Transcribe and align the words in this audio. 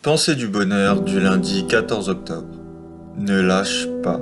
Pensée 0.00 0.36
du 0.36 0.46
bonheur 0.46 1.00
du 1.00 1.18
lundi 1.18 1.66
14 1.66 2.08
octobre. 2.08 2.54
Ne 3.18 3.40
lâche 3.40 3.88
pas. 4.00 4.20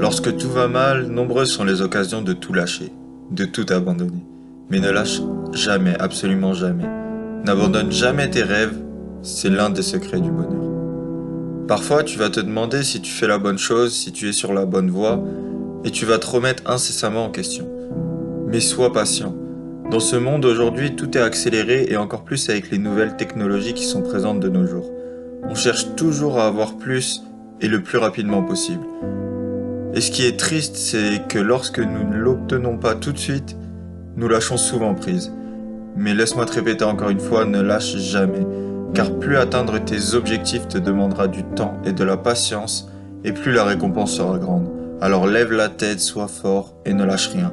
Lorsque 0.00 0.36
tout 0.36 0.50
va 0.50 0.66
mal, 0.66 1.06
nombreuses 1.06 1.52
sont 1.52 1.62
les 1.62 1.80
occasions 1.80 2.22
de 2.22 2.32
tout 2.32 2.52
lâcher, 2.52 2.90
de 3.30 3.44
tout 3.44 3.66
abandonner. 3.70 4.26
Mais 4.70 4.80
ne 4.80 4.90
lâche 4.90 5.20
jamais, 5.52 5.94
absolument 6.00 6.54
jamais. 6.54 6.88
N'abandonne 7.44 7.92
jamais 7.92 8.28
tes 8.28 8.42
rêves, 8.42 8.76
c'est 9.22 9.48
l'un 9.48 9.70
des 9.70 9.82
secrets 9.82 10.20
du 10.20 10.32
bonheur. 10.32 11.68
Parfois, 11.68 12.02
tu 12.02 12.18
vas 12.18 12.28
te 12.28 12.40
demander 12.40 12.82
si 12.82 13.00
tu 13.00 13.12
fais 13.12 13.28
la 13.28 13.38
bonne 13.38 13.58
chose, 13.58 13.94
si 13.94 14.10
tu 14.10 14.28
es 14.28 14.32
sur 14.32 14.52
la 14.52 14.66
bonne 14.66 14.90
voie, 14.90 15.22
et 15.84 15.92
tu 15.92 16.04
vas 16.04 16.18
te 16.18 16.26
remettre 16.26 16.68
incessamment 16.68 17.26
en 17.26 17.30
question. 17.30 17.68
Mais 18.48 18.58
sois 18.58 18.92
patient. 18.92 19.36
Dans 19.90 20.00
ce 20.00 20.16
monde 20.16 20.44
aujourd'hui, 20.44 20.96
tout 20.96 21.16
est 21.16 21.20
accéléré 21.20 21.86
et 21.88 21.96
encore 21.96 22.24
plus 22.24 22.48
avec 22.48 22.70
les 22.70 22.78
nouvelles 22.78 23.16
technologies 23.16 23.74
qui 23.74 23.84
sont 23.84 24.02
présentes 24.02 24.40
de 24.40 24.48
nos 24.48 24.66
jours. 24.66 24.90
On 25.48 25.54
cherche 25.54 25.94
toujours 25.94 26.40
à 26.40 26.46
avoir 26.46 26.78
plus 26.78 27.22
et 27.60 27.68
le 27.68 27.82
plus 27.82 27.98
rapidement 27.98 28.42
possible. 28.42 28.84
Et 29.94 30.00
ce 30.00 30.10
qui 30.10 30.26
est 30.26 30.38
triste, 30.38 30.76
c'est 30.76 31.28
que 31.28 31.38
lorsque 31.38 31.78
nous 31.78 32.02
ne 32.02 32.16
l'obtenons 32.16 32.78
pas 32.78 32.94
tout 32.94 33.12
de 33.12 33.18
suite, 33.18 33.56
nous 34.16 34.26
lâchons 34.26 34.56
souvent 34.56 34.94
prise. 34.94 35.32
Mais 35.96 36.14
laisse-moi 36.14 36.46
te 36.46 36.54
répéter 36.54 36.84
encore 36.84 37.10
une 37.10 37.20
fois, 37.20 37.44
ne 37.44 37.60
lâche 37.60 37.96
jamais, 37.96 38.46
car 38.94 39.12
plus 39.18 39.36
atteindre 39.36 39.78
tes 39.78 40.14
objectifs 40.14 40.66
te 40.66 40.78
demandera 40.78 41.28
du 41.28 41.44
temps 41.44 41.76
et 41.84 41.92
de 41.92 42.04
la 42.04 42.16
patience, 42.16 42.90
et 43.22 43.32
plus 43.32 43.52
la 43.52 43.64
récompense 43.64 44.16
sera 44.16 44.38
grande. 44.38 44.68
Alors 45.00 45.26
lève 45.26 45.52
la 45.52 45.68
tête, 45.68 46.00
sois 46.00 46.28
fort 46.28 46.74
et 46.84 46.94
ne 46.94 47.04
lâche 47.04 47.28
rien. 47.28 47.52